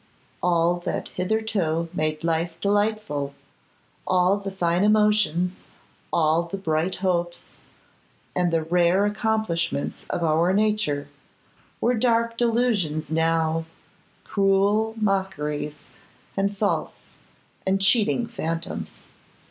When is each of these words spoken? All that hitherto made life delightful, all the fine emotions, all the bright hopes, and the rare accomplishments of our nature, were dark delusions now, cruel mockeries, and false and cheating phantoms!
All 0.41 0.77
that 0.77 1.09
hitherto 1.09 1.87
made 1.93 2.23
life 2.23 2.59
delightful, 2.59 3.35
all 4.07 4.37
the 4.37 4.49
fine 4.49 4.83
emotions, 4.83 5.57
all 6.11 6.41
the 6.41 6.57
bright 6.57 6.95
hopes, 7.05 7.51
and 8.35 8.49
the 8.51 8.63
rare 8.63 9.05
accomplishments 9.05 10.03
of 10.09 10.23
our 10.23 10.53
nature, 10.53 11.07
were 11.79 11.93
dark 11.93 12.35
delusions 12.35 13.11
now, 13.11 13.65
cruel 14.23 14.95
mockeries, 14.99 15.83
and 16.35 16.57
false 16.57 17.13
and 17.67 17.79
cheating 17.79 18.25
phantoms! 18.25 19.03